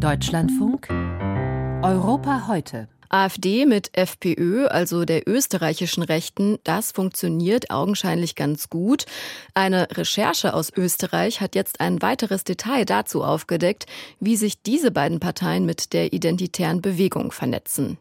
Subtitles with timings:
[0.00, 0.88] Deutschlandfunk
[1.82, 2.88] Europa heute.
[3.10, 9.04] AfD mit FPÖ, also der österreichischen Rechten, das funktioniert augenscheinlich ganz gut.
[9.52, 13.84] Eine Recherche aus Österreich hat jetzt ein weiteres Detail dazu aufgedeckt,
[14.20, 17.98] wie sich diese beiden Parteien mit der identitären Bewegung vernetzen.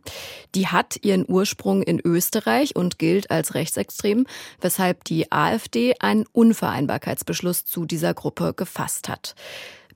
[0.56, 4.26] Die hat ihren Ursprung in Österreich und gilt als rechtsextrem,
[4.62, 9.36] weshalb die AfD einen Unvereinbarkeitsbeschluss zu dieser Gruppe gefasst hat.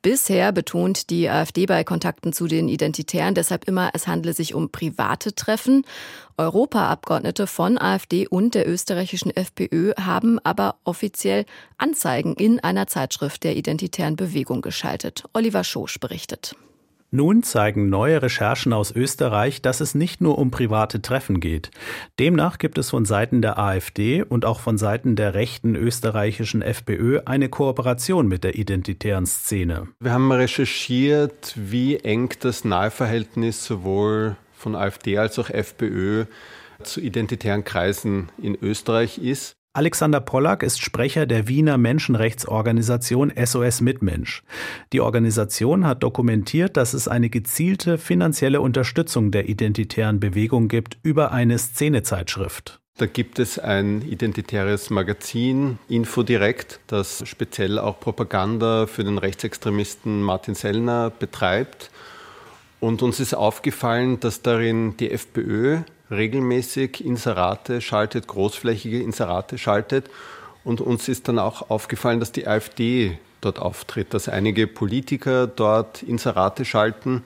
[0.04, 4.70] Bisher betont die AfD bei Kontakten zu den Identitären deshalb immer, es handle sich um
[4.70, 5.86] private Treffen.
[6.38, 11.46] Europaabgeordnete von AfD und der österreichischen FPÖ haben aber offiziell
[11.78, 15.24] Anzeigen in einer Zeitschrift der identitären Bewegung geschaltet.
[15.32, 16.54] Oliver Schosch berichtet.
[17.16, 21.70] Nun zeigen neue Recherchen aus Österreich, dass es nicht nur um private Treffen geht.
[22.18, 27.20] Demnach gibt es von Seiten der AfD und auch von Seiten der rechten österreichischen FPÖ
[27.26, 29.90] eine Kooperation mit der identitären Szene.
[30.00, 36.26] Wir haben recherchiert, wie eng das Nahverhältnis sowohl von AfD als auch FPÖ
[36.82, 39.54] zu identitären Kreisen in Österreich ist.
[39.76, 44.44] Alexander Pollack ist Sprecher der Wiener Menschenrechtsorganisation SOS Mitmensch.
[44.94, 51.32] Die Organisation hat dokumentiert, dass es eine gezielte finanzielle Unterstützung der identitären Bewegung gibt über
[51.32, 52.82] eine Szenezeitschrift.
[52.98, 60.54] Da gibt es ein identitäres Magazin, Infodirekt, das speziell auch Propaganda für den Rechtsextremisten Martin
[60.54, 61.90] Sellner betreibt.
[62.80, 65.80] Und uns ist aufgefallen, dass darin die FPÖ
[66.14, 70.10] regelmäßig Inserate schaltet, großflächige Inserate schaltet.
[70.64, 76.04] Und uns ist dann auch aufgefallen, dass die AfD dort auftritt, dass einige Politiker dort
[76.04, 77.24] Inserate schalten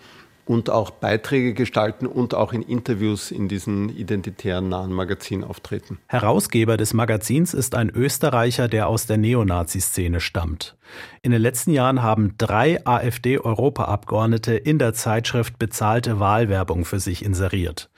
[0.48, 6.00] und auch Beiträge gestalten und auch in Interviews in diesen identitären nahen Magazin auftreten.
[6.08, 10.78] Herausgeber des Magazins ist ein Österreicher, der aus der Neonazi-Szene stammt.
[11.22, 17.90] In den letzten Jahren haben drei AfD-Europaabgeordnete in der Zeitschrift bezahlte Wahlwerbung für sich inseriert.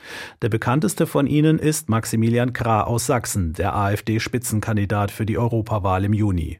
[0.41, 6.13] Der bekannteste von ihnen ist Maximilian Krah aus Sachsen, der AfD-Spitzenkandidat für die Europawahl im
[6.13, 6.59] Juni.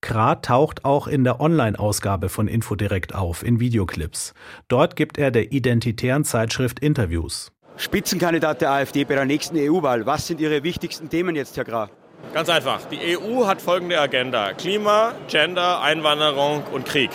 [0.00, 4.34] Krah taucht auch in der Online-Ausgabe von Infodirekt auf, in Videoclips.
[4.68, 7.52] Dort gibt er der identitären Zeitschrift Interviews.
[7.76, 10.04] Spitzenkandidat der AfD bei der nächsten EU-Wahl.
[10.04, 11.90] Was sind Ihre wichtigsten Themen jetzt, Herr Grah?
[12.34, 12.80] Ganz einfach.
[12.86, 14.52] Die EU hat folgende Agenda.
[14.52, 17.10] Klima, Gender, Einwanderung und Krieg.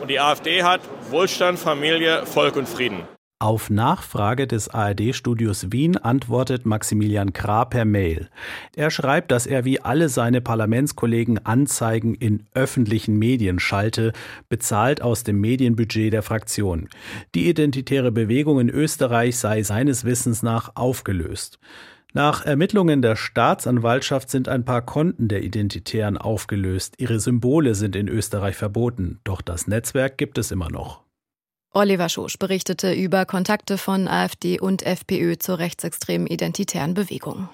[0.00, 3.06] Und die AfD hat Wohlstand, Familie, Volk und Frieden.
[3.42, 8.28] Auf Nachfrage des ARD-Studios Wien antwortet Maximilian Krah per Mail.
[8.76, 14.12] Er schreibt, dass er wie alle seine Parlamentskollegen Anzeigen in öffentlichen Medien schalte,
[14.48, 16.88] bezahlt aus dem Medienbudget der Fraktion.
[17.34, 21.58] Die identitäre Bewegung in Österreich sei seines Wissens nach aufgelöst.
[22.12, 26.94] Nach Ermittlungen der Staatsanwaltschaft sind ein paar Konten der Identitären aufgelöst.
[26.98, 31.02] Ihre Symbole sind in Österreich verboten, doch das Netzwerk gibt es immer noch.
[31.74, 37.48] Oliver Schosch berichtete über Kontakte von AfD und FPÖ zur rechtsextremen identitären Bewegung.